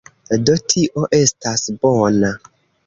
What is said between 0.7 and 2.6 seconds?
tio estas bona